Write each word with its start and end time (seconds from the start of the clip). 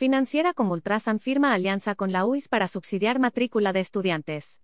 Financiera 0.00 0.54
como 0.54 0.72
Ultrasan 0.72 1.20
firma 1.20 1.52
alianza 1.52 1.94
con 1.94 2.10
la 2.10 2.24
UIS 2.24 2.48
para 2.48 2.68
subsidiar 2.68 3.18
matrícula 3.18 3.74
de 3.74 3.80
estudiantes. 3.80 4.62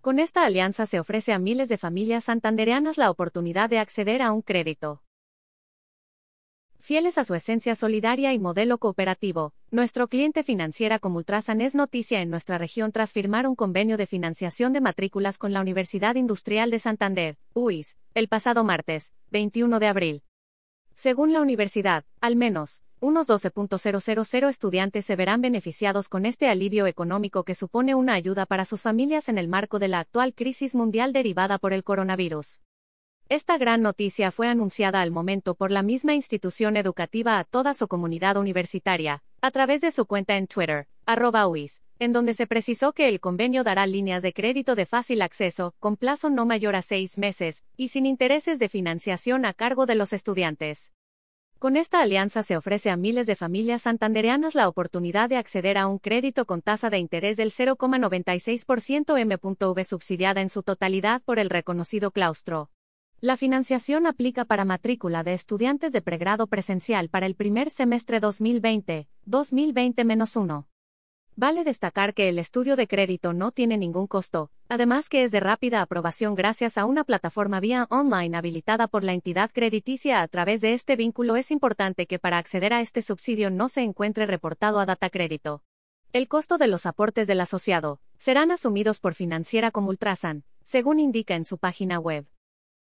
Con 0.00 0.18
esta 0.18 0.44
alianza 0.44 0.84
se 0.84 0.98
ofrece 0.98 1.32
a 1.32 1.38
miles 1.38 1.68
de 1.68 1.78
familias 1.78 2.24
santandereanas 2.24 2.98
la 2.98 3.08
oportunidad 3.08 3.70
de 3.70 3.78
acceder 3.78 4.20
a 4.20 4.32
un 4.32 4.42
crédito. 4.42 5.04
Fieles 6.80 7.18
a 7.18 7.22
su 7.22 7.36
esencia 7.36 7.76
solidaria 7.76 8.32
y 8.32 8.40
modelo 8.40 8.78
cooperativo, 8.78 9.54
nuestro 9.70 10.08
cliente 10.08 10.42
financiera 10.42 10.98
como 10.98 11.18
Ultrasan 11.18 11.60
es 11.60 11.76
noticia 11.76 12.20
en 12.20 12.28
nuestra 12.28 12.58
región 12.58 12.90
tras 12.90 13.12
firmar 13.12 13.46
un 13.46 13.54
convenio 13.54 13.96
de 13.96 14.08
financiación 14.08 14.72
de 14.72 14.80
matrículas 14.80 15.38
con 15.38 15.52
la 15.52 15.60
Universidad 15.60 16.16
Industrial 16.16 16.68
de 16.68 16.80
Santander, 16.80 17.38
UIS, 17.54 17.96
el 18.14 18.26
pasado 18.26 18.64
martes, 18.64 19.12
21 19.30 19.78
de 19.78 19.86
abril. 19.86 20.22
Según 21.02 21.32
la 21.32 21.40
universidad, 21.40 22.04
al 22.20 22.36
menos, 22.36 22.80
unos 23.00 23.28
12.000 23.28 24.48
estudiantes 24.48 25.04
se 25.04 25.16
verán 25.16 25.40
beneficiados 25.40 26.08
con 26.08 26.24
este 26.26 26.48
alivio 26.48 26.86
económico 26.86 27.42
que 27.42 27.56
supone 27.56 27.96
una 27.96 28.12
ayuda 28.12 28.46
para 28.46 28.64
sus 28.64 28.82
familias 28.82 29.28
en 29.28 29.36
el 29.36 29.48
marco 29.48 29.80
de 29.80 29.88
la 29.88 29.98
actual 29.98 30.32
crisis 30.32 30.76
mundial 30.76 31.12
derivada 31.12 31.58
por 31.58 31.72
el 31.72 31.82
coronavirus. 31.82 32.60
Esta 33.28 33.58
gran 33.58 33.82
noticia 33.82 34.30
fue 34.30 34.46
anunciada 34.46 35.00
al 35.00 35.10
momento 35.10 35.56
por 35.56 35.72
la 35.72 35.82
misma 35.82 36.14
institución 36.14 36.76
educativa 36.76 37.40
a 37.40 37.42
toda 37.42 37.74
su 37.74 37.88
comunidad 37.88 38.36
universitaria, 38.36 39.24
a 39.40 39.50
través 39.50 39.80
de 39.80 39.90
su 39.90 40.06
cuenta 40.06 40.36
en 40.36 40.46
Twitter, 40.46 40.86
arroba 41.04 41.48
UIS, 41.48 41.82
en 41.98 42.12
donde 42.12 42.34
se 42.34 42.46
precisó 42.46 42.92
que 42.92 43.08
el 43.08 43.20
convenio 43.20 43.64
dará 43.64 43.86
líneas 43.86 44.22
de 44.22 44.32
crédito 44.32 44.74
de 44.74 44.86
fácil 44.86 45.22
acceso, 45.22 45.74
con 45.78 45.96
plazo 45.96 46.30
no 46.30 46.46
mayor 46.46 46.74
a 46.74 46.82
seis 46.82 47.16
meses, 47.16 47.64
y 47.76 47.88
sin 47.88 48.06
intereses 48.06 48.58
de 48.58 48.68
financiación 48.68 49.44
a 49.44 49.54
cargo 49.54 49.86
de 49.86 49.94
los 49.94 50.12
estudiantes. 50.12 50.92
Con 51.62 51.76
esta 51.76 52.00
alianza 52.00 52.42
se 52.42 52.56
ofrece 52.56 52.90
a 52.90 52.96
miles 52.96 53.28
de 53.28 53.36
familias 53.36 53.82
santandereanas 53.82 54.56
la 54.56 54.66
oportunidad 54.66 55.28
de 55.28 55.36
acceder 55.36 55.78
a 55.78 55.86
un 55.86 56.00
crédito 56.00 56.44
con 56.44 56.60
tasa 56.60 56.90
de 56.90 56.98
interés 56.98 57.36
del 57.36 57.52
0,96% 57.52 59.16
M.V 59.16 59.84
subsidiada 59.84 60.40
en 60.40 60.50
su 60.50 60.64
totalidad 60.64 61.22
por 61.22 61.38
el 61.38 61.50
reconocido 61.50 62.10
claustro. 62.10 62.70
La 63.20 63.36
financiación 63.36 64.08
aplica 64.08 64.44
para 64.44 64.64
matrícula 64.64 65.22
de 65.22 65.34
estudiantes 65.34 65.92
de 65.92 66.02
pregrado 66.02 66.48
presencial 66.48 67.08
para 67.08 67.26
el 67.26 67.36
primer 67.36 67.70
semestre 67.70 68.18
2020, 68.18 69.06
2020-1. 69.28 70.71
Vale 71.34 71.64
destacar 71.64 72.12
que 72.12 72.28
el 72.28 72.38
estudio 72.38 72.76
de 72.76 72.86
crédito 72.86 73.32
no 73.32 73.52
tiene 73.52 73.78
ningún 73.78 74.06
costo, 74.06 74.50
además 74.68 75.08
que 75.08 75.24
es 75.24 75.32
de 75.32 75.40
rápida 75.40 75.80
aprobación 75.80 76.34
gracias 76.34 76.76
a 76.76 76.84
una 76.84 77.04
plataforma 77.04 77.58
vía 77.58 77.86
online 77.88 78.36
habilitada 78.36 78.86
por 78.86 79.02
la 79.02 79.14
entidad 79.14 79.50
crediticia 79.50 80.20
a 80.20 80.28
través 80.28 80.60
de 80.60 80.74
este 80.74 80.94
vínculo 80.94 81.36
es 81.36 81.50
importante 81.50 82.06
que 82.06 82.18
para 82.18 82.36
acceder 82.36 82.74
a 82.74 82.82
este 82.82 83.00
subsidio 83.00 83.48
no 83.48 83.70
se 83.70 83.80
encuentre 83.80 84.26
reportado 84.26 84.78
a 84.78 84.84
Data 84.84 85.08
Crédito. 85.08 85.62
El 86.12 86.28
costo 86.28 86.58
de 86.58 86.68
los 86.68 86.84
aportes 86.84 87.26
del 87.26 87.40
asociado 87.40 88.02
serán 88.18 88.50
asumidos 88.50 89.00
por 89.00 89.14
Financiera 89.14 89.70
como 89.70 89.88
Ultrasan, 89.88 90.44
según 90.62 91.00
indica 91.00 91.34
en 91.34 91.46
su 91.46 91.56
página 91.56 91.98
web. 91.98 92.26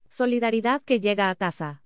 Solidaridad 0.09 0.83
que 0.83 0.99
llega 0.99 1.31
a 1.31 1.35
casa. 1.35 1.83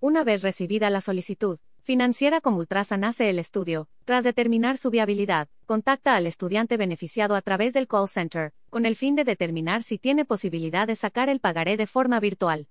Una 0.00 0.24
vez 0.24 0.40
recibida 0.40 0.88
la 0.88 1.02
solicitud, 1.02 1.58
Financiera 1.84 2.40
como 2.40 2.60
Ultrasan 2.60 3.04
hace 3.04 3.28
el 3.28 3.38
estudio, 3.38 3.90
tras 4.06 4.24
determinar 4.24 4.78
su 4.78 4.88
viabilidad, 4.88 5.48
contacta 5.66 6.16
al 6.16 6.26
estudiante 6.26 6.78
beneficiado 6.78 7.34
a 7.34 7.42
través 7.42 7.74
del 7.74 7.88
call 7.88 8.08
center, 8.08 8.54
con 8.70 8.86
el 8.86 8.96
fin 8.96 9.14
de 9.16 9.24
determinar 9.24 9.82
si 9.82 9.98
tiene 9.98 10.24
posibilidad 10.24 10.86
de 10.86 10.96
sacar 10.96 11.28
el 11.28 11.40
pagaré 11.40 11.76
de 11.76 11.86
forma 11.86 12.20
virtual. 12.20 12.68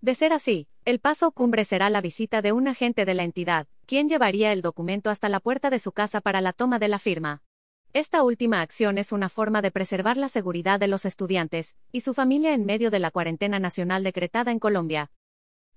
De 0.00 0.14
ser 0.14 0.32
así, 0.32 0.68
el 0.84 1.00
paso 1.00 1.32
cumbre 1.32 1.64
será 1.64 1.90
la 1.90 2.00
visita 2.00 2.40
de 2.40 2.52
un 2.52 2.68
agente 2.68 3.04
de 3.04 3.14
la 3.14 3.24
entidad, 3.24 3.66
quien 3.84 4.08
llevaría 4.08 4.52
el 4.52 4.62
documento 4.62 5.10
hasta 5.10 5.28
la 5.28 5.40
puerta 5.40 5.68
de 5.68 5.80
su 5.80 5.90
casa 5.90 6.20
para 6.20 6.40
la 6.40 6.52
toma 6.52 6.78
de 6.78 6.86
la 6.86 7.00
firma. 7.00 7.42
Esta 7.94 8.22
última 8.22 8.60
acción 8.60 8.96
es 8.96 9.10
una 9.10 9.28
forma 9.28 9.60
de 9.60 9.72
preservar 9.72 10.16
la 10.16 10.28
seguridad 10.28 10.78
de 10.78 10.86
los 10.86 11.04
estudiantes 11.04 11.74
y 11.90 12.02
su 12.02 12.14
familia 12.14 12.54
en 12.54 12.64
medio 12.64 12.92
de 12.92 13.00
la 13.00 13.10
cuarentena 13.10 13.58
nacional 13.58 14.04
decretada 14.04 14.52
en 14.52 14.60
Colombia, 14.60 15.10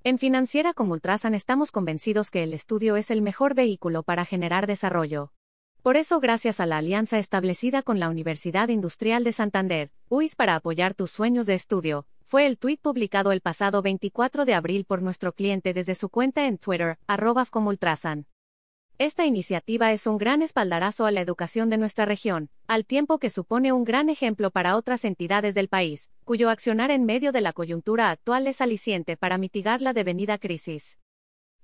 en 0.04 0.18
Financiera 0.18 0.74
como 0.74 0.94
Ultrasan 0.94 1.36
estamos 1.36 1.72
convencidos 1.72 2.32
que 2.32 2.44
el 2.44 2.54
estudio 2.54 2.96
es 2.96 3.12
el 3.12 3.22
mejor 3.22 3.54
vehículo 3.54 4.04
para 4.04 4.26
generar 4.26 4.66
desarrollo. 4.66 5.34
Por 5.82 5.98
eso, 5.98 6.20
gracias 6.20 6.60
a 6.60 6.66
la 6.66 6.78
alianza 6.78 7.20
establecida 7.20 7.84
con 7.84 8.00
la 8.00 8.10
Universidad 8.10 8.70
Industrial 8.70 9.24
de 9.24 9.34
Santander, 9.34 9.92
UIS 10.08 10.36
para 10.36 10.56
apoyar 10.56 10.94
tus 10.94 11.12
sueños 11.12 11.48
de 11.48 11.56
estudio, 11.56 12.06
fue 12.24 12.46
el 12.46 12.58
tuit 12.58 12.80
publicado 12.80 13.32
el 13.32 13.42
pasado 13.42 13.82
24 13.82 14.46
de 14.46 14.54
abril 14.54 14.86
por 14.86 15.02
nuestro 15.02 15.34
cliente 15.34 15.74
desde 15.74 15.96
su 15.96 16.10
cuenta 16.10 16.48
en 16.48 16.58
Twitter, 16.58 16.98
arroba 17.08 17.46
como 17.46 17.70
Ultrasan. 17.70 18.26
Esta 19.00 19.26
iniciativa 19.26 19.94
es 19.94 20.06
un 20.08 20.18
gran 20.18 20.42
espaldarazo 20.42 21.06
a 21.06 21.12
la 21.12 21.22
educación 21.22 21.70
de 21.70 21.78
nuestra 21.78 22.04
región, 22.04 22.50
al 22.68 22.86
tiempo 22.86 23.18
que 23.18 23.30
supone 23.30 23.72
un 23.72 23.86
gran 23.86 24.10
ejemplo 24.10 24.52
para 24.52 24.76
otras 24.76 25.06
entidades 25.06 25.56
del 25.56 25.70
país, 25.70 26.10
cuyo 26.26 26.50
accionar 26.50 26.92
en 26.92 27.06
medio 27.06 27.32
de 27.32 27.40
la 27.40 27.54
coyuntura 27.54 28.12
actual 28.12 28.46
es 28.46 28.60
aliciente 28.60 29.16
para 29.16 29.38
mitigar 29.38 29.82
la 29.82 29.94
devenida 29.94 30.38
crisis. 30.38 31.00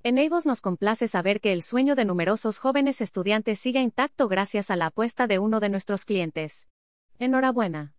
En 0.01 0.17
Eivos 0.17 0.45
nos 0.45 0.61
complace 0.61 1.09
saber 1.09 1.41
que 1.41 1.51
el 1.51 1.61
sueño 1.61 1.95
de 1.95 2.05
numerosos 2.05 2.57
jóvenes 2.57 3.01
estudiantes 3.01 3.59
sigue 3.59 3.81
intacto 3.81 4.29
gracias 4.29 4.71
a 4.71 4.77
la 4.77 4.85
apuesta 4.85 5.27
de 5.27 5.37
uno 5.37 5.59
de 5.59 5.67
nuestros 5.67 6.05
clientes. 6.05 6.69
Enhorabuena. 7.19 7.94